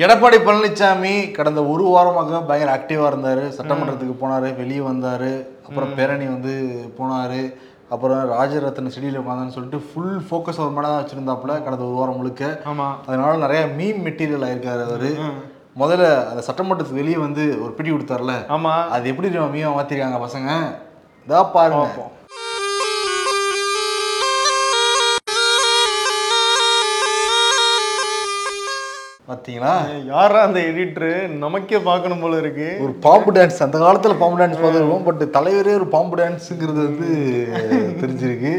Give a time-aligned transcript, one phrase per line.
[0.00, 3.44] எடப்பாடி பழனிசாமி கடந்த ஒரு வாரமாக பயங்கர ஆக்டிவா இருந்தாரு.
[3.58, 5.46] சட்டமன்றத்துக்கு போனாரு வெளியே வந்தாரு.
[5.68, 6.52] அப்புறம் பேரணி வந்து
[6.98, 7.54] போனாரு.
[7.88, 12.60] அப்புறம் ராஜரத்ன செடியில் உட்காந்தான்னு சொல்லிட்டு ஃபுல் ஃபோக்கஸ் அவர் மேலே தான் வச்சிருந்தாப்புல கடந்த ஒரு வாரம் முழுக்க.
[12.64, 12.88] ஆமா.
[13.06, 15.10] அதனால நிறைய மீம் மெட்டீரியல் ஆயிருக்காரு அவரு.
[15.78, 18.32] முதல்ல அந்த சட்டமன்றத்துக்கு வெளியே வந்து ஒரு பிடி கொடுத்தாருல.
[18.48, 18.88] ஆமா.
[18.88, 20.50] அது எப்படி தெரியுமா மீமா மாத்திருக்காங்க பசங்க?
[21.28, 21.88] இதா பாருங்க.
[29.30, 29.56] பார்ப்போம்.
[29.56, 32.78] பாத்தீங்களா யாரா அந்த எடிட்டர் நமக்கே பார்க்கணும் போல இருக்கு.
[32.80, 37.10] ஒரு பாம்பு டான்ஸ் அந்த காலத்துல பாம்பு டான்ஸ் பார்த்துருக்கோம் பட் தலைவரே ஒரு பாம்பு டான்ஸுங்கிறது வந்து
[38.02, 38.52] தெரிஞ்சிருக்கு.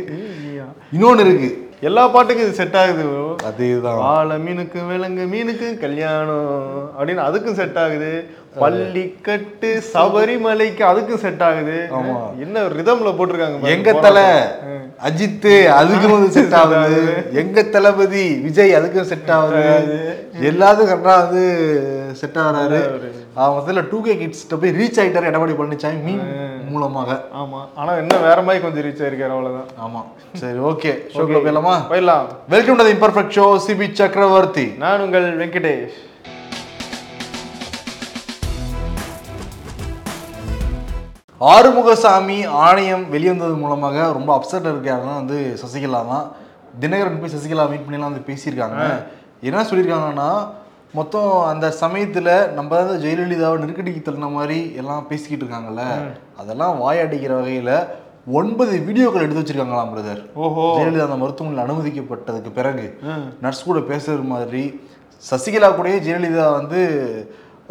[0.94, 1.70] இன்னொன்னு இருக்கு.
[1.82, 3.04] எல்லா பாட்டுக்கும் இது செட் ஆகுது
[3.50, 3.98] அதேதான்.
[3.98, 6.52] வாழை மீனுக்கு விலங்கு மீனுக்கு கல்யாணம்
[7.00, 8.12] அப்படின்னு அதுக்கும் செட் ஆகுது.
[8.60, 11.88] பள்ளிக்கட்டு சபரிமலைக்கு அதுக்கும் செட் ஆகுது.
[11.92, 12.40] ஆமா.
[12.40, 13.62] என்ன ரிதம்ல போட்டிருக்காங்க.
[13.62, 14.24] எங்க தலை
[15.08, 15.48] அஜித்
[15.78, 17.28] அதுக்கும் வந்து செட் ஆகுது.
[17.32, 20.20] எங்க தளபதி விஜய் அதுக்கும் செட் ஆகுது.
[20.42, 21.44] எல்லாத்துக்கும் கரெக்டா வந்து
[22.14, 22.82] செட் ஆகுறாரு.
[23.34, 26.22] அவன் முதல்ல டூ கே கிட்ஸ்ட போய் ரீச் ஆயிட்டாரு எடப்பாடி பழனிசாமி மீன்
[26.70, 27.22] மூலமாக.
[27.36, 27.62] ஆமா.
[27.76, 29.70] ஆனா என்ன வேற மாதிரி கொஞ்சம் ரீச் ஆயிருக்காரு அவ்வளவுதான்.
[29.86, 30.02] ஆமா.
[30.34, 31.76] சரி ஓகே ஷோக்குள்ள போயிடலாமா?
[31.90, 32.28] போயிடலாம்.
[32.50, 36.10] Welcome to the imperfect show Sibi Chakravarthy நான் உங்கள் வெங்கடேஷ்.
[41.50, 46.26] ஆறுமுகசாமி ஆணையம் வெளிவந்தது மூலமாக ரொம்ப அப்செட் இருக்காருன்னா வந்து சசிகலா தான்.
[46.82, 48.82] தினகரன் போய் சசிகலா மீட் பண்ணிலாம் வந்து பேசியிருக்காங்க.
[49.50, 50.30] என்ன சொல்லியிருக்காங்கன்னா
[50.98, 55.84] மொத்தம் அந்த சமயத்துல நம்ம தான் ஜெயலலிதாவை நெருக்கடிக்கு தள்ளின மாதிரி எல்லாம் பேசிக்கிட்டு இருக்காங்கல்ல.
[56.42, 57.72] அதெல்லாம் வாயடிக்கிற வகையில
[58.38, 60.66] ஒன்பது வீடியோக்கள் எடுத்து வச்சிருக்காங்களாம் பிரதர் ஓஹோ.
[60.78, 62.86] ஜெயலலிதா அந்த மருத்துவமனையில் அனுமதிக்கப்பட்டதுக்கு பிறகு
[63.46, 64.64] நர்ஸ் கூட பேசுறது மாதிரி
[65.26, 66.82] சசிகலா கூடயே ஜெயலலிதா வந்து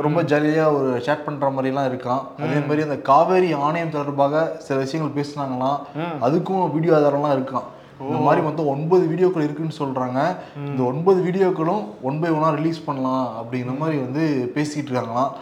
[0.06, 2.22] ரொம்ப ஜாலியாக ஒரு சேட் பண்ணுற மாதிரிலாம் இருக்கான்.
[2.44, 5.78] அதே மாதிரி அந்த காவேரி ஆணையம் தொடர்பாக சில விஷயங்கள் பேசுனாங்களாம்.
[6.26, 7.66] அதுக்கும் வீடியோ ஆதாரம்லாம் இருக்கான்.
[8.08, 10.20] இந்த மாதிரி மொத்தம் ஒன்பது வீடியோக்கள் இருக்குன்னு சொல்றாங்க.
[10.68, 15.32] இந்த ஒன்பது வீடியோக்களும் ஒன் பை ஒன்னா ரிலீஸ் பண்ணலாம் அப்படிங்கிற மாதிரி வந்து பேசிக்கிட்டு இருக்காங்களாம்.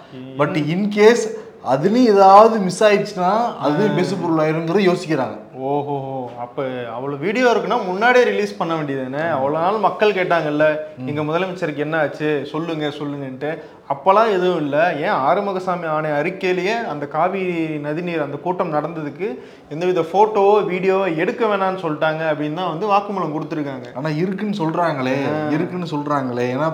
[0.40, 1.26] பட் இன்கேஸ்
[1.74, 3.30] அதுலயும் ஏதாவது மிஸ் ஆயிடுச்சுன்னா
[3.66, 5.36] அது பேசுபொருள் ஆயிருங்கிறது யோசிக்கிறாங்க.
[5.69, 5.94] ஓஹோ
[6.42, 6.65] அப்ப
[6.97, 9.22] அவ்வளவு வீடியோ இருக்குன்னா முன்னாடியே ரிலீஸ் பண்ண வேண்டியதுதானே?
[9.37, 10.66] அவ்வளவு நாள் மக்கள் கேட்டாங்கல்ல
[11.10, 12.31] எங்க முதலமைச்சருக்கு என்ன ஆச்சு?
[12.53, 13.50] சொல்லுங்க சொல்லுங்கன்ட்டு.
[13.92, 14.84] அப்பெல்லாம் எதுவும் இல்லை.
[15.06, 17.56] ஏன் ஆறுமுகசாமி ஆணைய அறிக்கையிலேயே அந்த காவிரி
[17.88, 19.28] நதிநீர் அந்த கூட்டம் நடந்ததுக்கு
[19.75, 23.88] எந்தவித போட்டோவோ வீடியோவோ எடுக்க வேணாம்னு சொல்லிட்டாங்க அப்படின்னு தான் வந்து வாக்குமூலம் கொடுத்துருக்காங்க.
[24.00, 25.19] ஆனா இருக்குன்னு சொல்றாங்களே
[25.56, 26.47] இருக்குன்னு சொல்றாங்களே.
[26.56, 26.71] ஏன்னா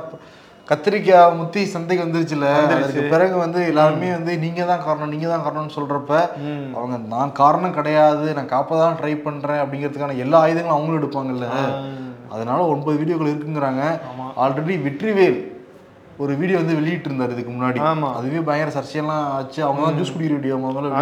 [0.68, 2.46] கத்திரிக்காய் முத்தி சந்தைக்கு வந்துருச்சுல.
[2.74, 6.12] அதுக்கு பிறகு வந்து எல்லாருமே வந்து நீங்க தான் காரணம் நீங்க தான் காரணம்னு சொல்றப்ப
[6.78, 11.48] அவங்க நான் காரணம் கிடையாது நான் காப்ப தான் ட்ரை பண்றேன் அப்படிங்கிறதுக்கான எல்லா ஆயுதங்களும் அவங்களும் எடுப்பாங்கல்ல.
[12.34, 13.82] அதனால ஒன்பது வீடியோக்கள் இருக்குங்கிறாங்க.
[14.44, 15.38] ஆல்ரெடி வெற்றிவேல்
[16.22, 17.78] ஒரு வீடியோ வந்து வெளியிட்டு இருந்தாரு இதுக்கு முன்னாடி.
[18.16, 19.60] அதுவே பயங்கர சர்ச்சையெல்லாம் ஆச்சு.
[19.68, 20.98] அவங்க தான் ஜூஸ் குடிக்கிற வீடியோ முதல்ல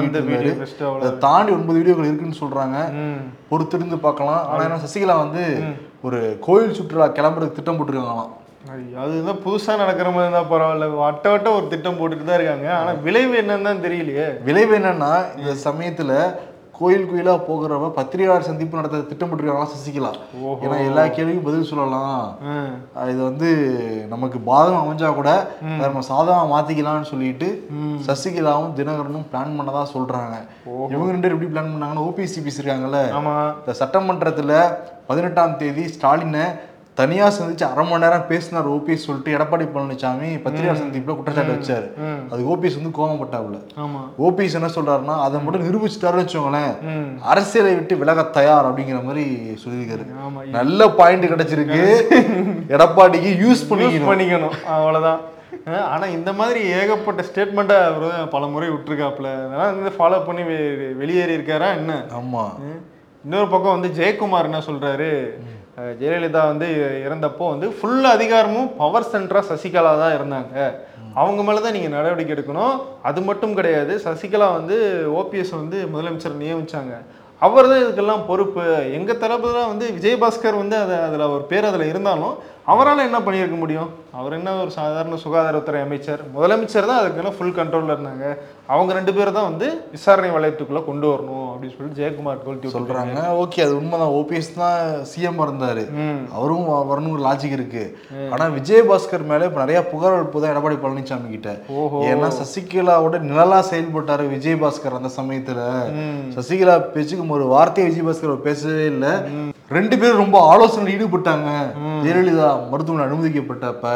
[0.98, 2.78] அதை தாண்டி ஒன்பது வீடியோக்கள் இருக்குன்னு சொல்றாங்க.
[3.50, 4.44] பொறுத்திருந்து பார்க்கலாம்.
[4.52, 5.44] ஆனா சசிகலா வந்து
[6.08, 8.32] ஒரு கோயில் சுற்றுலா கிளம்புறதுக்கு திட்டம் போட்டிருக்காங்களாம்.
[8.70, 10.86] அதுதான் புதுசா நடக்கிற மாதிரி இருந்தா பரவாயில்ல.
[11.02, 12.68] வட்ட வட்ட ஒரு திட்டம் போட்டுட்டு தான் இருக்காங்க.
[12.80, 14.26] ஆனா விளைவு என்னன்னு தான் தெரியலையே.
[14.48, 16.12] விளைவு என்னன்னா இந்த சமயத்துல
[16.76, 20.12] கோயில் கோயிலா போகிறவ பத்திரிகையாளர் சந்திப்பு நடத்த திட்டம் போட்டிருக்காங்களா சசிகலா?
[20.62, 22.22] ஏன்னா எல்லா கேள்விக்கும் பதில் சொல்லலாம்.
[23.12, 23.48] இது வந்து
[24.14, 25.30] நமக்கு பாதகம் அமைஞ்சா கூட
[25.82, 27.48] நம்ம சாதகமா மாத்திக்கலாம்னு சொல்லிட்டு
[28.08, 30.36] சசிகலாவும் தினகரனும் பிளான் பண்ணதா சொல்றாங்க.
[30.92, 33.36] இவங்க ரெண்டு எப்படி பிளான் பண்ணாங்கன்னா ஓபிஎஸ்சி பேசியிருக்காங்கல்ல ஆமா.
[33.62, 34.64] இந்த சட்டமன்றத்துல
[35.10, 36.44] பதினெட்டாம் தேதி ஸ்டாலினை
[36.94, 41.90] தனியா சந்திச்சு அரை மணி நேரம் பேசினார் ஓபிஎஸ் சொல்லிட்டு எடப்பாடி பழனிசாமி பத்திரிகை சந்திப்புல குற்றச்சாட்டு வச்சாரு.
[42.30, 43.60] அது ஓபிஎஸ் வந்து கோவப்பட்டாப்புல.
[43.78, 44.00] ஆமா.
[44.18, 46.76] ஓபிஎஸ் என்ன சொல்றாருன்னா அதை மட்டும் நிரூபிச்சுட்டாருன்னு வச்சுக்கோங்களேன்.
[47.20, 50.06] அரசியலை விட்டு விலக தயார் அப்படிங்கிற மாதிரி சொல்லியிருக்காரு.
[50.46, 52.02] நல்ல பாயிண்ட் கிடைச்சிருக்கு.
[52.68, 54.62] எடப்பாடிக்கு யூஸ் பண்ணி பண்ணிக்கணும்.
[54.62, 55.20] அவ்வளவுதான்.
[55.66, 59.32] அஹ் ஆனா இந்த மாதிரி ஏகப்பட்ட ஸ்டேட்மெண்ட்டை அவர் பல முறை விட்டுருக்காப்புல.
[59.34, 60.42] அதெல்லாம் வந்து ஃபாலோ பண்ணி
[60.92, 62.04] வெளியேறி இருக்காரா என்ன?
[62.18, 62.58] ஆமா.
[62.58, 62.80] ம்.
[63.24, 65.10] இன்னொரு பக்கம் வந்து ஜெயக்குமார் என்ன சொல்றாரு?
[65.10, 65.61] அஹ்
[66.00, 66.66] ஜெயலலிதா வந்து
[67.04, 70.54] இறந்தப்போ வந்து ஃபுல் அதிகாரமும் பவர் சென்டரா சசிகலா தான் இருந்தாங்க.
[71.20, 72.74] அவங்க மேல தான் நீங்க நடவடிக்கை எடுக்கணும்.
[73.08, 74.76] அது மட்டும் கிடையாது சசிகலா வந்து
[75.20, 76.94] ஓபிஎஸ் வந்து முதலமைச்சர் நியமிச்சாங்க.
[77.46, 78.64] அவர் தான் இதுக்கெல்லாம் பொறுப்பு.
[78.98, 82.34] எங்க தரப்புல தான் வந்து விஜயபாஸ்கர் வந்து அதை அதுல ஒரு பேர் அதுல இருந்தாலும்
[82.64, 83.90] அவரால் என்ன பண்ணியிருக்க முடியும்?
[84.12, 86.20] அவர் என்ன ஒரு சாதாரண சுகாதாரத்துறை அமைச்சர்?
[86.36, 88.36] முதலமைச்சர் தான் அதுக்கெல்லாம் ஃபுல் கண்ட்ரோல்ல இருந்தாங்க.
[88.66, 92.74] அவங்க ரெண்டு பேரும் தான் வந்து விசாரணை வளையத்துக்குள்ள கொண்டு வரணும் அப்படின்னு சொல்லிட்டு ஜெயக்குமார் விட்டுருக்காரு.
[92.74, 93.44] சொல்றாங்க.
[93.44, 94.08] ஓகே அது உண்மைதான்.
[94.08, 95.86] ஓபிஎஸ் தான் சிஎம் இருந்தாரு.
[96.34, 97.98] அவரும் வ- வரணும் ஒரு லாஜிக் இருக்கு
[98.30, 101.60] ஆனா விஜயபாஸ்கர் மேல இப்ப நிறைய புகார் எழுப்புதான் எடப்பாடி பழனிசாமி கிட்ட.
[101.70, 105.60] ஏன்னா சசிகலாவோட நிழலா செயல்பட்டாரு விஜயபாஸ்கர் அந்த சமயத்துல.
[106.34, 109.22] சசிகலா பேச்சுக்கு ஒரு வார்த்தையை விஜயபாஸ்கர் பேசவே இல்ல.
[109.70, 111.48] ரெண்டு பேரும் ரொம்ப ஆலோசனையில் ஈடுபட்டாங்க.
[112.02, 113.86] ஜெயலலிதா மருத்துவமனை அனுமதிக்கப்பட்டப்ப.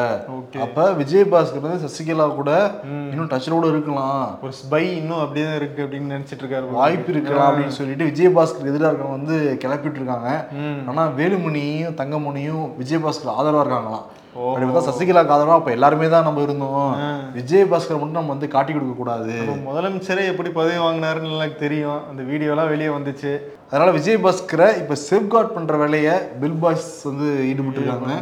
[0.64, 2.50] அப்ப விஜயபாஸ்கர் வந்து சசிகலா கூட
[3.12, 6.68] இன்னும் டச்ல கூட இருக்கலாம் ஒரு ஸ்பை இன்னும் அப்படியே இருக்கு அப்படின்னு நினைச்சிட்டு இருக்காரு.
[6.80, 10.30] வாய்ப்பு இருக்கலாம் அப்படின்னு சொல்லிட்டு விஜயபாஸ்கர் எதிராக இருக்கவங்க வந்து கிளப்பிட்டு இருக்காங்க.
[10.90, 14.06] ஆனா வேலுமணியும் தங்கமணியும் விஜயபாஸ்கர் ஆதரவா இருக்காங்களாம்
[14.36, 16.90] அப்படி பார்த்தா சசிகலாக்கு ஆதரவா அப்ப எல்லாருமே தான் நம்ம இருந்தோம்.
[17.38, 19.34] விஜயபாஸ்கர் மட்டும் நம்ம வந்து காட்டி கொடுக்க கூடாது.
[19.68, 22.00] முதலமைச்சரே எப்படி பதவி வாங்கினாருன்னு எனக்கு தெரியும்.
[22.10, 23.32] அந்த வீடியோலாம் வெளியே வந்துச்சு.
[23.70, 26.12] அதனால விஜயபாஸ்கரை இப்ப சேஃப்கார்ட் பண்ற வேலையை
[26.42, 28.12] பில் பாய்ஸ் வந்து ஈடுபட்டு இருக்காங்க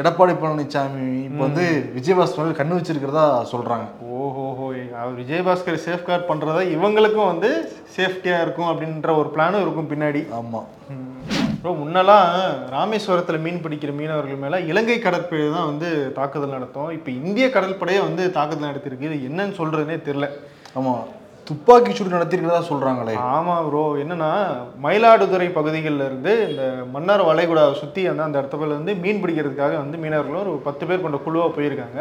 [0.00, 1.66] எடப்பாடி பழனிசாமி இப்ப வந்து
[1.98, 3.86] விஜயபாஸ்கர் மேல கண்ணு வச்சிருக்கிறதா சொல்றாங்க.
[4.20, 4.66] ஓஹோஹோ
[5.02, 7.50] அவர் விஜயபாஸ்கர் சேஃப்கார்ட் பண்றதா இவங்களுக்கும் வந்து
[7.98, 10.22] சேஃப்டியா இருக்கும் அப்படின்ற ஒரு பிளானும் இருக்கும் பின்னாடி.
[10.40, 10.62] ஆமா.
[11.62, 12.26] ப்ரோ முன்னெல்லாம்
[12.74, 15.88] ராமேஸ்வரத்தில் மீன் பிடிக்கிற மீனவர்கள் மேலே இலங்கை கடற்படை தான் வந்து
[16.18, 16.90] தாக்குதல் நடத்தும்.
[16.96, 20.26] இப்போ இந்திய கடற்படையே வந்து தாக்குதல் நடத்திருக்கு இது என்னன்னு சொல்றதுனே தெரில
[20.80, 20.94] ஆமா.
[21.46, 23.12] துப்பாக்கி சூடு நடத்திருக்கிறதா சொல்றாங்களே.
[23.34, 24.30] ஆமாம் ப்ரோ என்னன்னா
[24.84, 26.64] மயிலாடுதுறை பகுதிகளில் இருந்து இந்த
[26.94, 31.20] மன்னார் வளைகுடாவை சுற்றி அந்த அந்த இடத்துல இருந்து மீன் பிடிக்கிறதுக்காக வந்து மீனவர்களும் ஒரு பத்து பேர் கொண்ட
[31.26, 32.00] குழுவாக போயிருக்காங்க.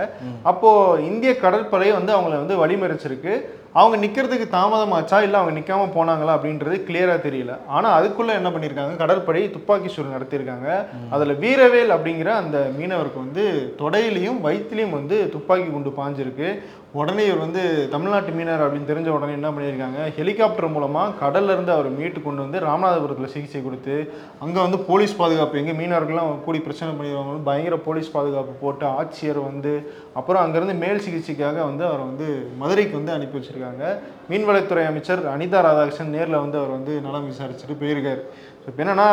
[0.51, 0.71] அப்போ
[1.11, 3.35] இந்திய கடற்படை வந்து அவங்கள வந்து வழிமறிச்சிருக்கு.
[3.79, 5.17] அவங்க நிற்கிறதுக்கு தாமதமாச்சா?
[5.25, 6.35] இல்லை அவங்க நிற்காம போனாங்களா?
[6.37, 7.53] அப்படின்றது கிளியராக தெரியல.
[7.75, 10.69] ஆனால் அதுக்குள்ளே என்ன பண்ணியிருக்காங்க கடற்படை துப்பாக்கி சூடு நடத்தியிருக்காங்க
[11.15, 13.43] அதில் வீரவேல் அப்படிங்கிற அந்த மீனவருக்கு வந்து
[13.81, 16.49] தொடையிலையும் வயிற்றுலையும் வந்து துப்பாக்கி குண்டு பாஞ்சிருக்கு.
[16.93, 17.61] உடனே இவர் வந்து
[17.93, 19.99] தமிழ்நாட்டு மீனர் அப்படின்னு தெரிஞ்ச உடனே என்ன பண்ணியிருக்காங்க?
[20.17, 23.95] ஹெலிகாப்டர் மூலமாக கடல்லேருந்து அவர் மீட்டு கொண்டு வந்து ராமநாதபுரத்தில் சிகிச்சை கொடுத்து
[24.43, 29.73] அங்கே வந்து போலீஸ் பாதுகாப்பு எங்கே மீனவர்கள்லாம் கூடி பிரச்சனை பண்ணிடுவாங்க பயங்கர போலீஸ் பாதுகாப்பு போட்டு ஆட்சியர் வந்து
[30.13, 32.27] அப்புறம் அங்கேருந்து மேல் சிகிச்சைக்காக வந்து அவரை வந்து
[32.61, 33.83] மதுரைக்கு வந்து அனுப்பி வச்சுருக்காங்க.
[34.29, 38.23] மீன்வளத்துறை அமைச்சர் அனிதா ராதாகிருஷ்ணன் நேரில் வந்து அவர் வந்து நலம் விசாரிச்சுட்டு போயிருக்காரு.
[38.67, 39.09] இப்போ என்னென்னா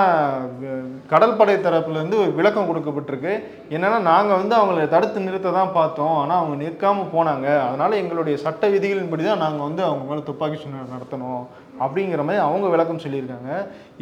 [1.11, 3.33] கடற்படை தரப்புலேருந்து ஒரு விளக்கம் கொடுக்கப்பட்டிருக்கு.
[3.75, 6.15] என்னென்னா நாங்கள் வந்து அவங்கள தடுத்து நிறுத்த தான் பார்த்தோம்.
[6.23, 7.47] ஆனால் அவங்க நிற்காமல் போனாங்க.
[7.67, 11.43] அதனால் எங்களுடைய சட்ட விதிகளின்படி தான் நாங்கள் வந்து அவங்க மேலே துப்பாக்கி சூழ்நிலை நடத்தணும்
[11.85, 13.53] அப்படிங்கிற மாதிரி அவங்க விளக்கம் சொல்லியிருக்காங்க.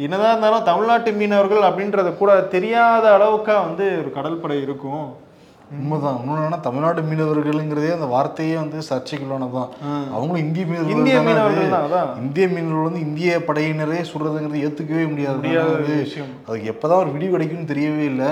[0.05, 5.05] என்னதான் இருந்தாலும் தமிழ்நாட்டு மீனவர்கள் அப்படின்றத கூட தெரியாத அளவுக்காக வந்து ஒரு கடற்படை இருக்கும்.
[5.79, 6.19] உண்மைதான்.
[6.27, 9.67] இன்னொன்னு தமிழ்நாடு மீனவர்கள்ங்கிறதே அந்த வார்த்தையே வந்து சர்ச்சைக்குள்ளானதான்
[10.11, 11.21] அவங்களும் இந்திய மீனவர்கள் இந்திய.
[11.21, 11.69] மீனவர்கள்
[12.17, 15.37] இந்திய மீனவர்கள் வந்து இந்திய படையினரே சுடுறதுங்கிறது ஏத்துக்கவே முடியாது.
[15.63, 16.27] அது- விஷயம்.
[16.47, 18.27] அதுக்கு எப்பதான் ஒரு விடிவு கிடைக்கும்னு தெரியவே இல்லை.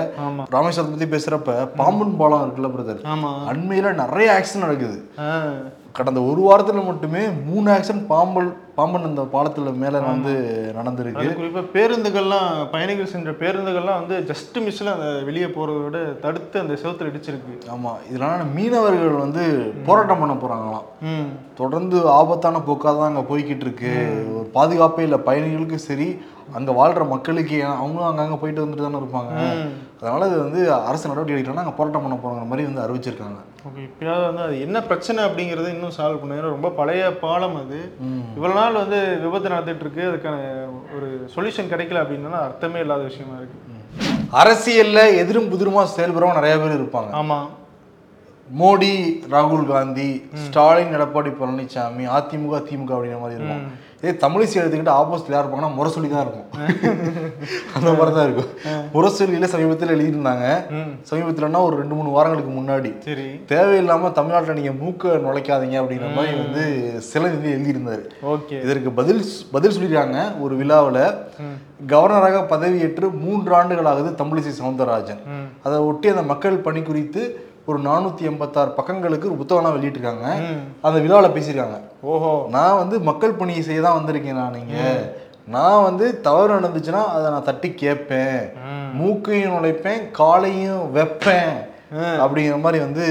[0.52, 3.04] ராமேஸ்வரத்தை பத்தி பேசுறப்ப பாம்பன் பாலம் இருக்குல்ல பிரதர்.
[3.52, 5.10] அண்மையில நிறைய ஆக்சிடென்ட் நடக்குது.
[5.92, 10.32] கடந்த ஒரு வாரத்துல மட்டுமே மூணு ஆக்சிடென்ட் பாம்பல் பாம்பன் அந்த பாலத்துல மேல வந்து
[10.76, 11.16] நடந்திருக்கு.
[11.16, 16.72] அது குறிப்பா பேருந்துகள்லாம் பயணிகள் சென்ற பேருந்துகள்லாம் வந்து ஜஸ்ட் மிஸ்ல அந்த வெளியே போறதை விட தடுத்து அந்த
[16.82, 17.56] செவுத்துல இடிச்சிருக்கு.
[17.70, 17.92] ஆமா.
[18.12, 20.84] இதனால மீனவர்கள் வந்து போராட்டம் பண்ண போறாங்களாம்.
[21.02, 21.28] ம்.
[21.54, 23.92] தொடர்ந்து ஆபத்தான போக்காக தான் அங்கே போய்கிட்டு இருக்கு.
[24.56, 26.08] பாதுகாப்பே இல்லை பயணிகளுக்கும் சரி
[26.56, 29.32] அங்கே வாழ்கிற மக்களுக்கு அவங்களும் அங்கங்கே போயிட்டு வந்துட்டு தானே இருப்பாங்க.
[30.00, 33.38] அதனால இது வந்து அரசு நடவடிக்கை எடுக்கணும்னா அங்கே போராட்டம் பண்ண போகிற மாதிரி வந்து அறிவிச்சிருக்காங்க.
[33.68, 37.80] ஓகே இப்பயாவது வந்து அது என்ன பிரச்சனை அப்படிங்கறத இன்னும் சால்வ் பண்ண ஏன்னா ரொம்ப பழைய பாலம் அது.
[38.36, 40.04] இவ்வளவு நாள் வந்து விபத்து நடந்துட்டு இருக்கு.
[40.10, 40.36] அதுக்கான
[40.96, 43.58] ஒரு சொல்யூஷன் கிடைக்கல அப்படின்னா அர்த்தமே இல்லாத விஷயமா இருக்கு.
[44.42, 47.10] அரசியல்ல எதிரும் புதிருமா செயல்படுறவங்க நிறைய பேர் இருப்பாங்க.
[47.22, 47.40] ஆமா.
[48.60, 48.94] மோடி
[49.32, 50.10] ராகுல் காந்தி
[50.44, 53.64] ஸ்டாலின் எடப்பாடி பழனிசாமி அதிமுக திமுக அப்படிங்கிற மாதிரி இருக்கும்.
[54.02, 56.48] இதே தமிழிசை எடுத்துக்கிட்டு ஆப்போசிட்ல யார் இருப்பாங்கன்னா முரசொலி தான் இருக்கும்.
[57.76, 58.50] அந்த மாதிரி தான் இருக்கும்
[58.94, 60.46] முரசொலியில சமீபத்தில் எழுதியிருந்தாங்க.
[61.10, 62.98] சமீபத்தில்னா ஒரு ரெண்டு மூணு வாரங்களுக்கு முன்னாடி.
[62.98, 63.26] சரி.
[63.48, 66.64] தேவையில்லாம தமிழ்நாட்டில் நீங்க மூக்க நுழைக்காதீங்க அப்படிங்கிற மாதிரி வந்து
[67.00, 68.02] சில வந்து எழுதியிருந்தாரு.
[68.22, 68.62] ஓகே.
[68.62, 71.02] இதற்கு பதில் பதில் சொல்லியிருக்காங்க ஒரு விழாவில்.
[71.86, 75.22] கவர்னராக பதவியேற்று மூன்று ஆண்டுகள் ஆகுது தமிழிசை சவுந்தரராஜன்.
[75.62, 80.26] அதை ஒட்டி அந்த மக்கள் பணி குறித்து ஒரு நானூத்தி எண்பத்தாறு பக்கங்களுக்கு ஒரு புத்தகம்லாம் வெளியிட்டிருக்காங்க.
[80.80, 81.80] அந்த விழாவில் பேசியிருக்காங்க.
[82.00, 82.46] ஓஹோ.
[82.50, 85.14] நான் வந்து மக்கள் பணியை செய்ய தான் வந்திருக்கேன் நான் நீங்க
[85.48, 88.52] நான் வந்து தவறு நடந்துச்சுன்னா அதை நான் தட்டி கேட்பேன்.
[88.92, 91.70] மூக்கையும் நுழைப்பேன் காலையும் வைப்பேன்.
[92.22, 93.04] அப்படிங்கிற மாதிரி வந்து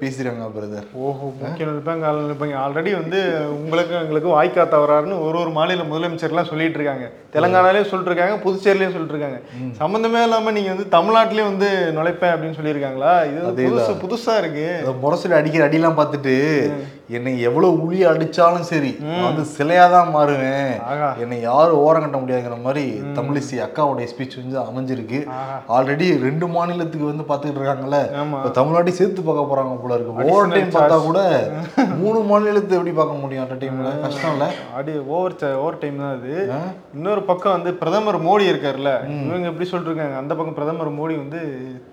[0.00, 3.20] பேசியிருக்காங்க பிரதர் ஓஹோ முக்கிய நினைப்பாங்க ஆல்ரெடி வந்து
[3.56, 9.16] உங்களுக்கு எங்களுக்கு வாய்க்கா தவறாருன்னு ஒரு ஒரு மாநில முதலமைச்சர்லாம் சொல்லிட்டு இருக்காங்க தெலங்கானாலையும் சொல்லிட்டு இருக்காங்க புதுச்சேரிலையும் சொல்லிட்டு
[9.16, 9.40] இருக்காங்க
[9.80, 13.14] சம்மந்தமே இல்லாம நீங்க வந்து தமிழ்நாட்டிலயும் வந்து நுழைப்பேன் அப்படின்னு சொல்லியிருக்காங்களா?
[13.30, 14.68] இது புதுசு புதுசா இருக்கு.
[15.02, 16.34] முரசொலி அடிக்கிற அடியெல்லாம் பார்த்துட்டு
[17.16, 20.72] என்னை எவ்வளவு உளி அடிச்சாலும் சரி நான் வந்து சிலையா தான் மாறுவேன்.
[21.22, 22.82] என்னை யாரும் ஓரம் கட்ட முடியாதுங்கிற மாதிரி
[23.18, 25.20] தமிழிசை அக்காவுடைய ஸ்பீச் வந்து அமைஞ்சிருக்கு.
[25.76, 28.00] ஆல்ரெடி ரெண்டு மாநிலத்துக்கு வந்து பார்த்துக்கிட்டு இருக்காங்கல்ல.
[28.38, 30.26] இப்ப தமிழ்நாட்டையும் சேர்த்து பார்க்க போறாங்க போல இருக்கு.
[30.32, 31.22] ஓவர் டைம் பார்த்தா கூட
[32.02, 34.48] மூணு மாநிலத்தை எப்படி பார்க்க முடியும் அட் டைம்ல கஷ்டம் இல்ல?
[34.80, 36.34] அடி ஓவர் ஓவர் டைம் தான் அது.
[36.98, 38.92] இன்னொரு பக்கம் வந்து பிரதமர் மோடி இருக்காருல்ல.
[39.28, 40.18] இவங்க எப்படி சொல்லிட்டு இருக்காங்க?
[40.22, 41.40] அந்த பக்கம் பிரதமர் மோடி வந்து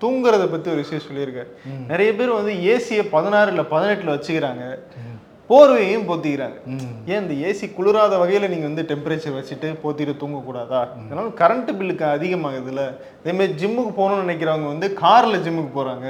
[0.04, 1.50] தூங்குறத பத்தி ஒரு விஷயம் சொல்லியிருக்காரு.
[1.90, 4.64] நிறைய பேர் வந்து ஏசியை பதினாறு இல்ல பதினெட்டுல வச்சுக்கிறாங்க.
[5.50, 6.56] போர்வையும் போத்திக்கிறாங்க.
[7.10, 10.80] ஏன் இந்த ஏசி குளிராத வகையில நீங்க வந்து டெம்பரேச்சர் வச்சுட்டு போத்திட்டு தூங்கக்கூடாதா?
[11.04, 12.84] இதனால கரண்ட் பில்லுக்கு அதிகமாகுதுல்ல.
[13.20, 16.06] அதே மாதிரி ஜிம்முக்கு போகணும்னு நினைக்கிறவங்க வந்து கார்ல ஜிம்முக்கு போறாங்க.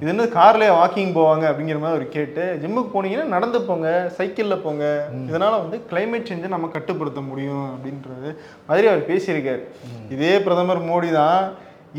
[0.00, 4.84] இது என்ன கார்லயே வாக்கிங் போவாங்க அப்படிங்கிற மாதிரி ஒரு கேட்டு ஜிம்முக்கு போனீங்கன்னா நடந்து போங்க சைக்கிள்ல போங்க.
[5.30, 8.30] இதனால வந்து கிளைமேட் சேஞ்சை நம்ம கட்டுப்படுத்த முடியும் அப்படின்றது
[8.70, 9.62] மாதிரி அவர் பேசியிருக்காரு.
[10.16, 11.38] இதே பிரதமர் மோடி தான்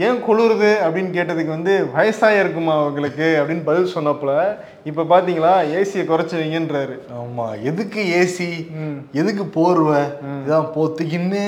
[0.05, 4.31] ஏன் குளிருது அப்படின்னு கேட்டதுக்கு வந்து வயசாக இருக்குமா அவங்களுக்கு அப்படின்னு பதில் சொன்னப்பல
[4.89, 8.47] இப்போ பார்த்தீங்களா ஏசியை குறைச்சி வைங்கன்றாரு ஆமா எதுக்கு ஏசி.
[9.19, 10.01] எதுக்கு போர்வை?
[10.45, 11.43] இதான் போத்திக்கின்னு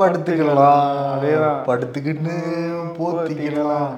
[0.00, 0.86] படுத்துக்கலாம்.
[1.16, 1.58] அதேதான்.
[1.68, 2.36] படுத்துக்கின்னு
[2.98, 3.90] போத்திக்கலாம்.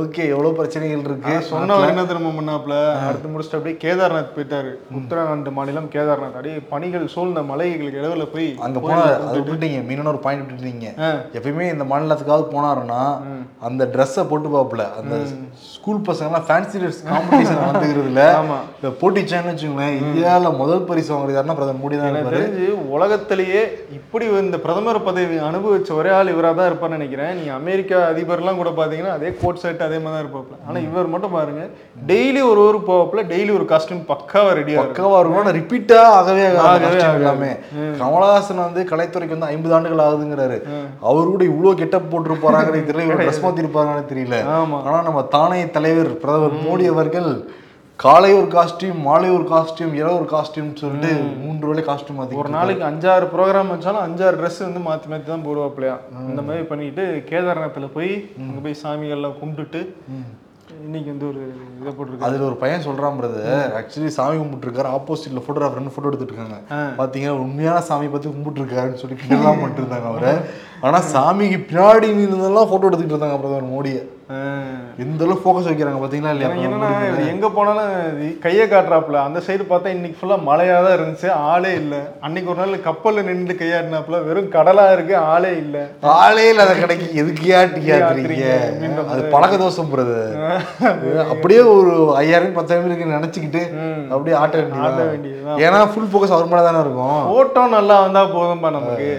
[0.00, 1.34] ஓகே எவ்வளவு பிரச்சனைகள் இருக்கு?
[1.50, 2.76] சொன்னவர் என்ன திரும்ப பண்ணாப்ல
[3.08, 4.72] அடுத்து முடிச்சுட்டு அப்படியே கேதார்நாத் போயிட்டாரு.
[5.00, 6.34] உத்தரகாண்ட் மாநிலம் கேதார்நாத்.
[6.36, 10.88] அப்படியே பனிகள் சூழ்ந்த மலைகளுக்கு இடவுல போய் அங்க போனா அது விட்டுட்டீங்க மீனோட ஒரு பாயிண்ட் விட்டுட்டீங்க
[11.38, 13.02] எப்பயுமே இந்த மாநிலத்துக்காவது போனாருன்னா
[13.68, 15.14] அந்த ட்ரெஸ்ஸை போட்டு பாப்புல அந்த
[15.74, 18.24] ஸ்கூல் பசங்க எல்லாம் ஃபேன்சி ட்ரெஸ் காம்படிஷன் நடந்துக்கிறதுல.
[18.78, 22.66] இந்த போட்டிச்சான்னு வச்சுக்கோங்களேன் இந்தியால முதல் பரிசு வாங்குறது யாருன்னா பிரதமர் மோடி தான் தெரிஞ்சு
[22.96, 23.62] உலகத்திலேயே
[23.98, 27.32] இப்படி இந்த பிரதமர் பதவி அனுபவிச்ச ஒரே ஆள் இவராக தான் இருப்பார்னு நினைக்கிறேன்.
[27.38, 31.34] நீங்க அமெரிக்கா அதிபர்லாம் கூட பாத்தீங்கன்னா அதே கோட் ஷர்ட் அதே மாதிரி தான் இருப்பாப்ல ஆனா இவர் மட்டும்
[31.36, 31.62] பாருங்க
[32.10, 35.40] டெய்லி ஒரு ஒரு போவாப்ல டெய்லி ஒரு காஸ்டியூம் பக்காவா ரெடியா இருக்கும் பக்காவா இருக்கும்.
[35.42, 37.50] ஆனா ரிப்பீட்டா ஆகவே ஆகவே
[38.02, 40.58] கமலஹாசன் வந்து கலைத்துறைக்கு வந்து ஐம்பது ஆண்டுகள் ஆகுதுங்கிறாரு.
[41.08, 44.38] அவரு கூட இவ்வளவு கெட்டப் போட்டு போறாங்கன்னு தெரியல இவ்வளவு ட்ரெஸ் மாத்தி இருப்பாங்கன்னு தெரியல.
[44.58, 44.78] ஆமா.
[44.86, 47.28] ஆனா நம்ம தானே தலைவர் பிரதமர் மோடி அவர்கள்
[48.02, 51.10] காலை ஒரு காஸ்டியூம் மாலை ஒரு காஸ்டியூம் இரவு ஒரு காஸ்டியூம் சொல்லிட்டு
[51.42, 55.44] மூன்று வேளை காஸ்டியூம் மாத்தி ஒரு நாளைக்கு அஞ்சாறு ப்ரோக்ராம் வச்சாலும் அஞ்சாறு ட்ரெஸ் வந்து மாத்தி மாத்தி தான்
[55.46, 55.96] போடுவாப்லையா
[56.30, 58.12] இந்த மாதிரி பண்ணிட்டு கேதார்நாத்துல போய்
[58.46, 59.82] அங்க போய் சாமிகள்லாம் கும்பிட்டுட்டு
[60.86, 61.40] இன்னைக்கு வந்து ஒரு
[61.80, 62.26] இதை போட்டிருக்காரு.
[62.26, 66.58] அதுல ஒரு பையன் சொல்றான் பிரதர் ஆக்சுவலி சாமி கும்பிட்டு இருக்காரு ஆப்போசிட்ல போட்டோகிராஃபர் ரெண்டு போட்டோ எடுத்துட்டு இருக்காங்க.
[67.00, 70.32] பாத்தீங்கன்னா உண்மையான சாமி பார்த்து கும்பிட்டு இருக்காருன்னு சொல்லி கிண்டலாம் பண்ணிட்டு இருந்தாங்க அவரை.
[70.86, 74.02] ஆனா சாமிக்கு பின்னாடி நின்றதெல்லாம் போட்டோ எடுத்துக்கிட்டு இருந்தாங்க பிரதமர் மோடியை.
[75.02, 76.50] எந்த அளவுக்கு ஃபோக்கஸ் வைக்கிறாங்க பாத்தீங்களா இல்லையா?
[76.66, 76.90] என்னன்னா
[77.32, 77.90] எங்க போனாலும்
[78.44, 79.16] கையை காட்டுறாப்புல.
[79.28, 81.28] அந்த சைடு பார்த்தா இன்னைக்கு ஃபுல்லா மழையா தான் இருந்துச்சு.
[81.52, 81.96] ஆளே இல்ல.
[82.26, 84.20] அன்னைக்கு ஒரு நாள் கப்பல்ல நின்று கையாடினாப்புல.
[84.28, 85.76] வெறும் கடலா இருக்கு ஆளே இல்ல.
[86.22, 88.46] ஆளே இல்லாத கடைக்கு எதுக்கியா டியாத்துறீங்க
[89.12, 90.38] அது பழக்க தோஷம் பிரதர்
[91.34, 93.62] அப்படியே ஒரு ஐயாயிரம் பத்தாயிரம் இருக்கு நினைச்சுக்கிட்டு
[94.14, 97.20] அப்படியே ஆட்ட ஆட்ட வேண்டியது ஏன்னா ஃபுல் ஃபோக்கஸ் அவர் மேல தானே இருக்கும்.
[97.34, 99.10] போட்டோ நல்லா வந்தா போதும்பா நமக்கு.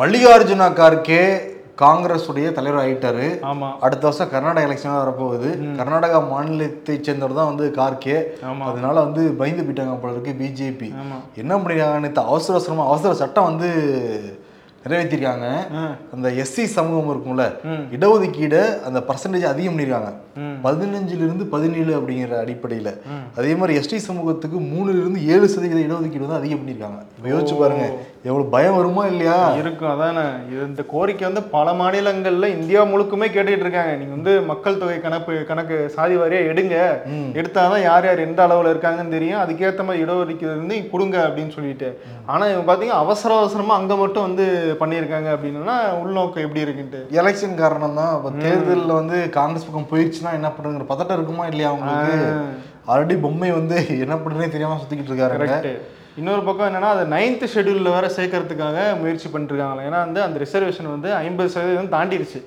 [0.00, 1.24] மல்லிகார்ஜுனா கார்கே
[1.82, 3.26] காங்கிரஸ் உடைய தலைவர் ஆயிட்டாரு.
[3.84, 5.48] அடுத்த வருஷம் கர்நாடகா எலெக்ஷன் வரப்போகுது.
[5.80, 8.16] கர்நாடகா மாநிலத்தை சேர்ந்தவர் தான் வந்து கார்கே.
[8.70, 10.90] அதனால வந்து பயந்து போயிட்டாங்க போல இருக்கு பிஜேபி.
[11.42, 11.58] என்ன
[12.06, 13.70] நேத்து அவசர அவசரமா அவசர சட்டம் வந்து
[14.88, 15.46] நிறைவேற்றிருக்காங்க.
[16.14, 17.42] அந்த எஸ்சி சமூகம் இருக்கும்ல.
[17.92, 20.12] இடஒதுக்கீடு அந்த பர்சன்டேஜ் அதிகம் பண்ணிருக்காங்க.
[20.34, 20.66] ம்.
[20.66, 22.98] பதினஞ்சுல இருந்து பதினேழு அப்படிங்கிற அடிப்படையில.
[23.36, 26.98] அதே மாதிரி எஸ்டி சமூகத்துக்கு மூணுல இருந்து ஏழு சதவீத இடஒதுக்கீடு வந்து அதிகம் பண்ணிருக்காங்க.
[27.16, 27.92] இப்ப யோசிச்சு பாருங்க
[28.24, 29.52] எவ்வளவு பயம் வருமா இல்லையா?
[29.54, 30.28] இருக்கும் அதானே.
[30.48, 33.92] இந்த கோரிக்கை வந்து பல மாநிலங்கள்ல இந்தியா முழுக்குமே கேட்டுட்டு இருக்காங்க.
[33.92, 36.98] நீங்க வந்து மக்கள் தொகை கணக்கு கணக்கு சாதி வாரியா எடுங்க.
[37.32, 39.40] எடுத்தாதான் யார் யார் எந்த அளவுல இருக்காங்கன்னு தெரியும்.
[39.40, 42.00] அதுக்கேத்த மாதிரி இடஒதுக்கீடு இருந்து கொடுங்க அப்படின்னு சொல்லிட்டு.
[42.26, 47.00] ஆனா இவங்க பாத்தீங்கன்னா அவசர அவசரமா அங்க மட்டும் வந்து பண்ணியிருக்காங்க அப்படின்னா உள்நோக்கம் எப்படி இருக்குன்ட்டு?
[47.20, 52.14] எலெக்ஷன் காரணம் தான் இப்போ தேர்தலில் வந்து காங்கிரஸ் பக்கம் போயிடுச்சுன்னா என்ன பண்ணுங்கிற பதட்டம் இருக்குமா இல்லையா அவங்களுக்கு?
[52.92, 55.50] ஆல்ரெடி பொம்மை வந்து என்ன பண்ணுறதே தெரியாம சுத்திக்கிட்டு இருக்காருங்க.
[55.52, 60.88] கரெக்ட் இன்னொரு பக்கம் என்னன்னா அது நைன்த் ஷெட்யூல்ல வேற சேர்க்கறதுக்காக முயற்சி பண்ணிருக்காங்களா ஏன்னா வந்து அந்த ரிசர்வேஷன்
[60.92, 62.40] வந்து ஐம்பது சதவீதம் தாண்டிடுச்சு.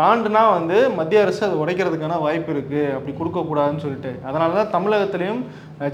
[0.00, 2.80] தாண்டுனா வந்து மத்திய அரசு அது உடைக்கிறதுக்கான வாய்ப்பு இருக்கு.
[2.96, 4.12] அப்படி கொடுக்க கூடாதுன்னு சொல்லிட்டு.
[4.28, 5.40] அதனால தான் தமிழகத்திலையும்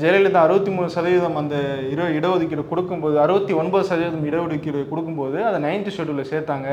[0.03, 1.57] ஜெயலலிதா அறுபத்தி மூணு சதவீதம் அந்த
[1.93, 6.69] இட இடஒதுக்கீடு கொடுக்கும்போது அறுபத்தி ஒன்பது சதவீதம் இடஒதுக்கீடு கொடுக்கும்போது அதை நைன்த் ஷெட்யூல்ல சேர்த்தாங்க.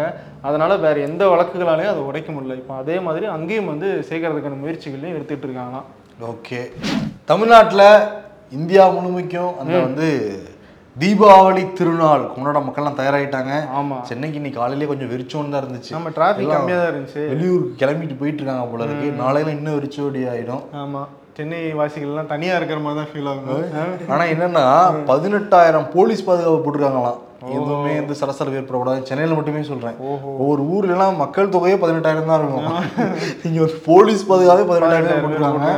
[0.49, 2.61] அதனால வேற எந்த வழக்குகளாலையும் அதை உடைக்க முடியல.
[2.63, 5.89] இப்போ அதே மாதிரி அங்கேயும் வந்து சேர்க்கறதுக்கான முயற்சிகளையும் எடுத்துட்டு இருக்காங்களாம்.
[6.33, 6.61] ஓகே.
[7.31, 7.87] தமிழ்நாட்டில்
[8.51, 10.07] இந்தியா முழுமைக்கும் அந்த வந்து
[10.97, 13.95] தீபாவளி திருநாள் கொண்டாட மக்கள்லாம் தயாராகிட்டாங்க ஆமா.
[14.09, 15.91] சென்னைக்கு இன்னைக்கு காலையிலே கொஞ்சம் வெறிச்சோன்னு தான் இருந்துச்சு.
[15.95, 17.23] நம்ம டிராஃபிக் எல்லாம் கம்மியா தான் இருந்துச்சு.
[17.31, 19.09] வெளியூருக்கு கிளம்பிட்டு போயிட்டு இருக்காங்க போல இருக்கு.
[19.23, 20.63] நாளையில இன்னும் வெறிச்சோடி ஆயிடும்.
[20.83, 21.01] ஆமா.
[21.37, 24.65] சென்னை வாசிகள் எல்லாம் தனியா இருக்கிற மாதிரி தான் ஃபீல் ஆகும் ஆனா என்னன்னா
[25.11, 27.19] பதினெட்டாயிரம் போலீஸ் பாதுகாப்பு போட்டிருக்காங்களாம்.
[27.53, 29.01] எதுவுமே வந்து சலசலப்பு ஏற்படக்கூடாது.
[29.01, 29.95] சென்னையில மட்டுமே சொல்றேன்.
[29.99, 30.29] ஓஹோ.
[30.41, 32.67] ஒவ்வொரு ஊர்ல எல்லாம் மக்கள் தொகையே பதினெட்டாயிரம் தான் இருக்கும்.
[33.47, 35.69] இங்க வந்து போலீஸ் பாதுகாப்பே பதினெட்டாயிரம் தான் போட்டிருக்காங்க.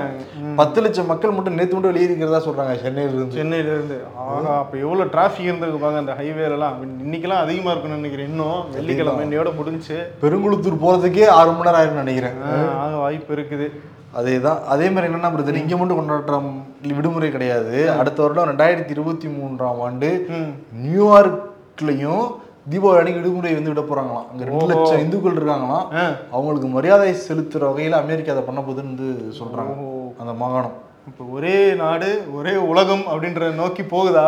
[0.55, 3.37] பத்து லட்சம் மக்கள் மட்டும் நேத்து மட்டும் வெளியே இருக்கிறதா சொல்றாங்க சென்னையில இருந்து.
[3.37, 8.27] சென்னையில இருந்து ஆஹா அப்ப எவ்வளவு டிராஃபிக் இருந்திருக்கு பாங்க அந்த ஹைவேல எல்லாம் இன்னைக்கெல்லாம் அதிகமா இருக்கும்னு நினைக்கிறேன்.
[8.27, 9.97] இன்னும் வெள்ளிக்கிழமை இன்னையோட முடிஞ்சு.
[10.23, 12.37] பெருங்குளத்தூர் போறதுக்கே ஆறு மணி நேரம் ஆயிரும் நினைக்கிறேன்.
[12.77, 13.67] ஆக வாய்ப்பு இருக்குது.
[14.15, 14.59] அதேதான்.
[14.63, 16.37] அதே மாதிரி என்னன்னா பிரதர் இங்க மட்டும் கொண்டாடுற
[16.95, 17.91] விடுமுறை கிடையாது.
[17.91, 20.51] அடுத்த வருடம் ரெண்டாயிரத்தி இருபத்தி மூன்றாம் ஆண்டு ம்.
[21.77, 22.25] நியூயார்க்லயும்
[22.71, 24.25] தீபாவளி அன்னைக்கு விடுமுறை வந்து விட போறாங்களாம்.
[24.31, 25.85] அங்க ரெண்டு லட்சம் இந்துக்கள் இருக்காங்களாம்.
[26.35, 29.75] அவங்களுக்கு மரியாதை செலுத்துற வகையில அமெரிக்கா அதை பண்ண போகுதுன்னு வந்து சொல்றாங்க.
[30.21, 30.75] அந்த மாகாணம்.
[31.09, 32.07] இப்போ ஒரே நாடு
[32.37, 34.25] ஒரே உலகம் அப்படின்ற நோக்கி போகுதா?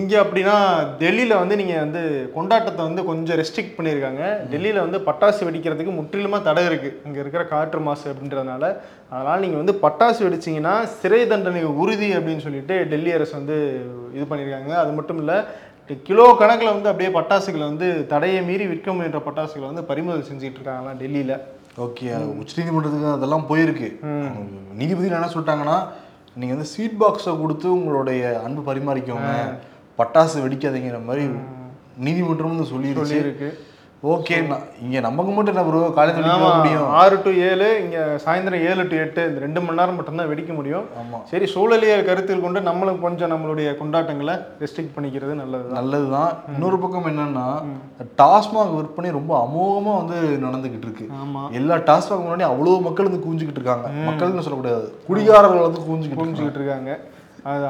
[0.00, 0.54] இங்க அப்படின்னா
[1.02, 2.02] டெல்லியில வந்து நீங்க வந்து
[2.36, 4.22] கொண்டாட்டத்தை வந்து கொஞ்சம் ரெஸ்ட்ரிக்ட் பண்ணியிருக்காங்க.
[4.52, 6.90] டெல்லியில வந்து பட்டாசு வெடிக்கிறதுக்கு முற்றிலுமா தடை இருக்கு.
[7.08, 8.64] இங்க இருக்கிற காற்று மாசு அப்படின்றதுனால.
[9.14, 13.58] அதனால நீங்க வந்து பட்டாசு வெடிச்சீங்கன்னா சிறை தண்டனை உறுதி அப்படின்னு சொல்லிட்டு டெல்லி அரசு வந்து
[14.16, 14.74] இது பண்ணியிருக்காங்க.
[14.84, 15.34] அது மட்டும் இல்ல
[16.06, 21.00] கிலோ கணக்குல வந்து அப்படியே பட்டாசுகளை வந்து தடையை மீறி விற்க முயன்ற பட்டாசுகளை வந்து பறிமுதல் செஞ்சுட்டு இருக்காங்களாம்
[21.02, 21.34] டெல்லியில.
[21.84, 22.06] ஓகே
[22.42, 23.88] உச்சநீதிமன்றத்துக்கு அதெல்லாம் போயிருக்கு.
[24.80, 25.76] நீதிபதி என்ன சொல்லிட்டாங்கன்னா
[26.38, 29.32] நீங்க வந்து ஸ்வீட் பாக்ஸை கொடுத்து உங்களுடைய அன்பு பரிமாறிக்கோங்க
[30.00, 31.24] பட்டாசு வெடிக்காதீங்கிற மாதிரி
[32.06, 33.10] நீதிமன்றம் வந்து சொல்லிருச்சு.
[33.12, 33.50] சொல்லியிருக்கு.
[34.12, 34.36] ஓகே
[34.84, 36.16] இங்க நமக்கு மட்டும் என்ன ப்ரோ காலேஜ்
[36.56, 36.88] முடியும்.
[37.00, 40.84] ஆறு டு ஏழு இங்க சாயந்தரம் ஏழு டு எட்டு இந்த ரெண்டு மணி நேரம் மட்டும்தான் வெடிக்க முடியும்.
[41.02, 41.18] ஆமா.
[41.30, 45.78] சரி சூழலியல் கருத்தில் கொண்டு நம்மளும் கொஞ்சம் நம்மளுடைய கொண்டாட்டங்களை ரெஸ்ட்ரிக்ட் பண்ணிக்கிறது நல்லதுதான்.
[45.80, 47.46] நல்லதுதான் இன்னொரு பக்கம் என்னன்னா
[48.22, 51.08] டாஸ்மாக் விற்பனை ரொம்ப அமோகமா வந்து நடந்துகிட்டு இருக்கு.
[51.60, 53.88] எல்லா டாஸ்மாக் முன்னாடி அவ்வளவு மக்கள் வந்து கூஞ்சிக்கிட்டு இருக்காங்க.
[54.10, 54.86] மக்கள்னு சொல்லக்கூடாது.
[55.08, 56.22] குடிகாரர்கள் வந்து கூஞ்சிக்கிட்டு இருக்காங்க.
[56.22, 57.00] புரிஞ்சுக்கிட்டு இருக்காங்க.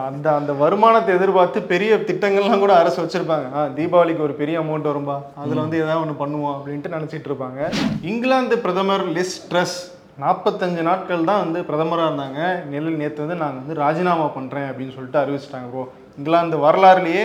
[0.08, 3.46] அந்த அந்த வருமானத்தை எதிர்பார்த்து பெரிய திட்டங்கள்லாம் கூட அரசு வச்சிருப்பாங்க.
[3.56, 5.16] ஆ தீபாவளிக்கு ஒரு பெரிய அமௌண்ட் வரும்பா?
[5.42, 7.70] அதுல வந்து ஏதாவது ஒன்று பண்ணுவோம் அப்படின்ட்டு நினைச்சிட்டு இருப்பாங்க.
[8.10, 9.76] இங்கிலாந்து பிரதமர் லிஸ் ட்ரஸ்
[10.24, 12.40] நாற்பத்தஞ்சு நாட்கள் தான் வந்து பிரதமராக இருந்தாங்க.
[12.72, 15.84] நெல் நேற்று வந்து நாங்கள் வந்து ராஜினாமா பண்ணுறேன் அப்படின்னு சொல்லிட்டு அறிவிச்சிட்டாங்க ப்ரோ
[16.18, 17.24] இங்கிலாந்து வரலாறுலேயே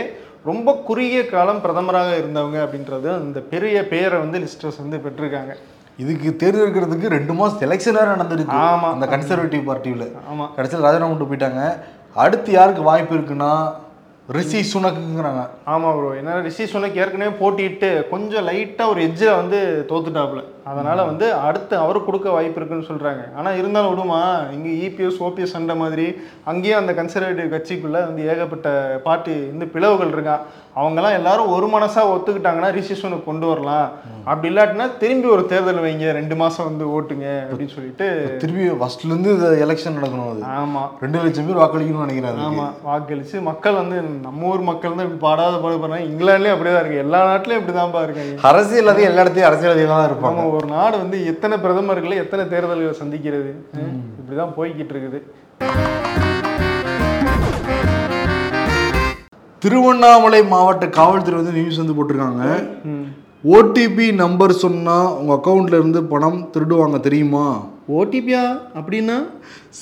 [0.50, 5.54] ரொம்ப குறுகிய காலம் பிரதமராக இருந்தவங்க அப்படின்றது அந்த பெரிய பெயரை வந்து லிஸ்ட்ரஸ் வந்து பெற்றிருக்காங்க.
[6.04, 8.58] இதுக்கு தேர்ந்தெடுக்கிறதுக்கு ரெண்டு மாசம் எலெக்ஷன் வேற நடந்திருக்கு.
[8.68, 8.90] ஆமா.
[8.96, 11.64] அந்த கன்சர்வேட்டிவ் பார்ட்டியில ஆமாம் கடைசியில் ராஜினாமா பண்ணிட்டு போயிட்டாங்க.
[12.16, 13.52] அடுத்து யாருக்கு வாய்ப்பு இருக்குன்னா
[14.36, 15.42] ரிஷி சுனக்குங்கிறாங்க.
[15.74, 19.60] ஆமாம் ப்ரோ ஏன்னா ரிஷி சுனக் ஏற்கனவே போட்டிட்டு கொஞ்சம் லைட்டாக ஒரு எட்ஜில் வந்து
[19.92, 20.42] தோத்துட்டாப்புல.
[20.72, 24.20] அதனால் வந்து அடுத்து அவர் கொடுக்க வாய்ப்பு இருக்குன்னு சொல்கிறாங்க ஆனால் இருந்தாலும் விடுமா
[24.56, 26.06] இங்கே இபிஎஸ் ஓபிஎஸ் அந்த மாதிரி
[26.52, 28.68] அங்கேயும் அந்த கன்சர்வேட்டிவ் கட்சிக்குள்ளே வந்து ஏகப்பட்ட
[29.08, 30.44] பார்ட்டி வந்து பிளவுகள் இருக்கான்
[30.80, 33.88] அவங்கெல்லாம் எல்லாரும் ஒரு மனசாக ஒத்துக்கிட்டாங்கன்னா ரிஷி சுனக் கொண்டு வரலாம்.
[34.32, 38.06] அப்படி இல்லாட்டினா திரும்பி ஒரு தேர்தல் வைங்க ரெண்டு மாதம் வந்து ஓட்டுங்க அப்படின்னு சொல்லிட்டு
[38.44, 39.32] திருப்பி ஃபர்ஸ்ட்ல இருந்து
[39.66, 40.44] எலெக்ஷன் நடக்கணும் அது.
[40.60, 42.68] ஆமாம் ரெண்டு லட்சம் பேர் வாக்களிக்கணும்னு நினைக்கிறேன் ஆமா.
[42.92, 47.04] வாக்களிச்சு மக்கள் வந்து நம்ம ஊர் மக்கள் தான் இப்படி பாடாத பாடுபடுறாங்க இங்கிலாந்துலயும் அப்படிதான் இருக்கு.
[47.04, 50.40] எல்லா நாட்டிலயும் இப்படிதான்ப்பா இருக்காங்க அரசியல் அது எல்லா இடத்தையும் அரசியல்வாதிகள் தான் இருப்பாங்க.
[50.40, 53.52] நம்ம ஒரு நாடு வந்து எத்தனை பிரதமர்களை எத்தனை தேர்தல்களை சந்திக்கிறது?
[54.20, 55.20] இப்படிதான் போய்கிட்டு இருக்குது.
[59.62, 62.46] திருவண்ணாமலை மாவட்ட காவல்துறை வந்து நியூஸ் வந்து போட்டிருக்காங்க.
[63.56, 67.48] ஓடிபி நம்பர் சொன்னா உங்க அக்கவுண்ட்ல இருந்து பணம் திருடுவாங்க தெரியுமா?
[67.98, 68.44] ஓடிபியா
[68.80, 69.18] அப்படின்னா?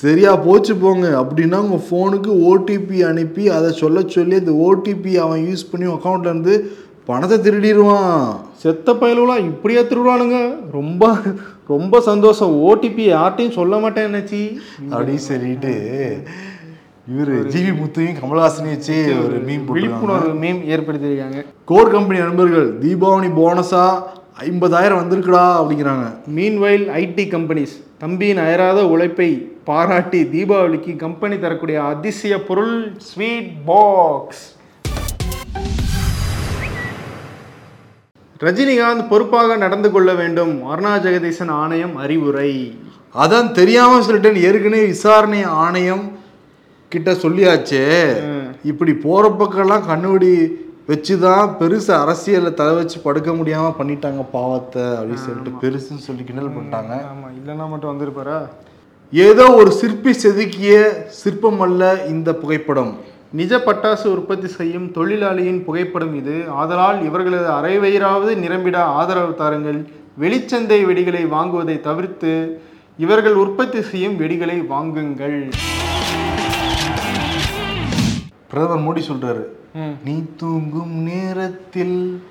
[0.02, 1.06] சரியா போச்சு போங்க.
[1.20, 5.88] அப்படின்னா உங்க ஃபோனுக்கு ஓடிபி அனுப்பி அதை சொல்ல சொல்லி அந்த ஓடிபி அவன் யூஸ் பண்ணி
[6.26, 6.54] இருந்து
[7.04, 8.18] பணத்தை திருடிடுவான்.
[8.62, 10.38] செத்த பயலுலாம் இப்படியா திருடுவானுங்க.
[10.72, 11.04] ரொம்ப
[11.68, 12.52] ரொம்ப சந்தோஷம்.
[12.68, 14.42] ஓடிபி யார்ட்டையும் சொல்ல மாட்டேன் என்னாச்சி?
[14.90, 15.72] அப்படின்னு சொல்லிட்டு
[17.12, 21.40] இவரு ஜிவி முத்தையும் கமல்ஹாசனையும் வச்சு ஒரு போட்டு விழிப்புணர்வு மீம் ஏற்படுத்தியிருக்காங்க.
[21.64, 23.84] கோர் கம்பெனி நண்பர்கள் தீபாவளி போனஸா
[24.46, 26.04] ஐம்பதாயிரம் வந்திருக்குடா அப்படிங்கிறாங்க.
[26.36, 29.28] மீன்வைல் ஐடி கம்பெனிஸ் தம்பியின் அயராத உழைப்பை
[29.68, 32.76] பாராட்டி தீபாவளிக்கு கம்பெனி தரக்கூடிய அதிசய பொருள்
[33.08, 34.44] ஸ்வீட் பாக்ஸ்
[38.44, 40.54] ரஜினிகாந்த் பொறுப்பாக நடந்து கொள்ள வேண்டும்.
[40.72, 42.52] அருணா ஜெகதீசன் ஆணையம் அறிவுரை.
[43.24, 44.40] அதான் தெரியாம சொல்லிட்டேன்.
[44.48, 46.04] ஏற்கனவே விசாரணை ஆணையம்
[46.88, 47.86] கிட்ட சொல்லியாச்சே.
[48.62, 49.88] இப்படி போற பக்கம்லாம்
[50.88, 56.48] கண்ணுவடி வச்சுதான் பெருசு அரசியல்ல தலை வச்சு படுக்க முடியாம பண்ணிட்டாங்க பாவத்தை அப்படின்னு சொல்லிட்டு பெருசுன்னு சொல்லி கிண்டல்
[56.48, 56.94] பண்ணிட்டாங்க.
[57.12, 57.28] ஆமா.
[57.38, 58.46] இல்லைன்னா மட்டும் வந்திருப்பாரா?
[59.12, 62.96] ஏதோ ஒரு சிற்பி செதுக்கிய சிற்பம் அல்ல இந்த புகைப்படம்.
[63.32, 66.50] நிஜ பட்டாசு உற்பத்தி செய்யும் தொழிலாளியின் புகைப்படம் இது.
[66.50, 69.88] ஆதலால் இவர்களது அரை வயிறாவது நிரம்பிட ஆதரவு தாருங்கள்.
[70.20, 72.60] வெளிச்சந்தை வெடிகளை வாங்குவதை தவிர்த்து
[72.98, 75.48] இவர்கள் உற்பத்தி செய்யும் வெடிகளை வாங்குங்கள்.
[78.50, 79.57] பிரதமர் மோடி சொல்றாரு
[80.04, 82.22] நீ தூங்கும் நேரத்தில்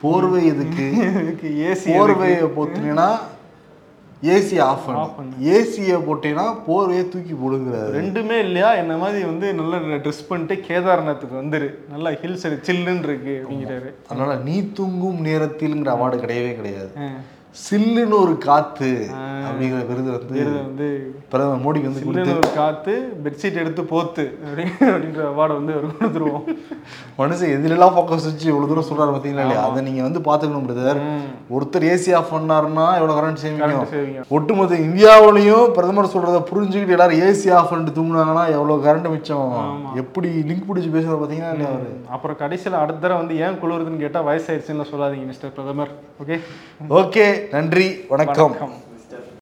[0.00, 0.86] போர்வை எதுக்கு?
[1.68, 3.18] ஏசி போர்வையை போத்துனீங்கன்னா
[4.22, 5.32] ஏசி ஆஃப் பண்ணு.
[5.40, 7.92] ஏசியை போட்டீங்கன்னா போர்வையை தூக்கி போடுங்கிறாரு.
[7.92, 8.74] ரெண்டுமே இல்லையா?
[8.74, 11.74] என்ன மாதிரி வந்து நல்லா ட்ரெஸ் பண்ணிட்டு கேதார்நாத்துக்கு வந்துரு.
[11.90, 13.92] நல்லா ஹில்ஸ் சில்லுன்னு இருக்கு அப்படிங்கிறாரு.
[14.08, 16.90] அதனால நீ தூங்கும் நேரத்தில்ங்கிற அவார்டு கிடையவே கிடையாது.
[17.56, 18.88] சில்லுன்னு ஒரு காத்து
[19.46, 20.88] அப்படிங்கிற விருது வந்து விருது வந்து
[21.30, 22.92] பிரதமர் மோடிக்கு வந்து சில்லுன்னு ஒரு காத்து
[23.24, 26.44] பெட்ஷீட் எடுத்து போத்து அப்படி அப்படின்ற அவார்டை வந்து அவர் கொடுத்துருவோம்.
[27.20, 29.62] மனுஷன் எதிலெல்லாம் ஃபோக்கஸ் வச்சு இவ்வளவு தூரம் சொல்றாரு பார்த்தீங்களா இல்லையா?
[29.68, 31.00] அதை நீங்க வந்து பாத்துக்கணும் பிரதர்
[31.56, 37.70] ஒருத்தர் ஏசி ஆஃப் பண்ணாருன்னா எவ்வளவு கரண்ட் சேவிங்க ஒட்டுமொத்த இந்தியாவிலையும் பிரதமர் சொல்றத புரிஞ்சுக்கிட்டு எல்லாரும் ஏசி ஆஃப்
[37.72, 39.50] பண்ணிட்டு தூங்குனாங்கன்னா எவ்வளவு கரண்ட் மிச்சம்?
[40.02, 41.90] எப்படி லிங்க் பிடிச்சி பேசுறத பார்த்தீங்கன்னா இல்லையா அவரு?
[42.16, 45.92] அப்புறம் கடைசியில் அடுத்த தடவை வந்து ஏன் குளிருதுன்னு கேட்டால் வயசாயிருச்சுன்னு சொல்லாதீங்க மிஸ்டர் பிரதமர்.
[46.22, 46.38] ஓகே
[47.02, 48.54] ஓகே நன்றி வணக்கம்.